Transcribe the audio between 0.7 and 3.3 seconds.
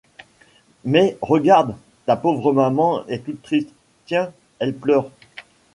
Mais regarde, ta pauvre maman est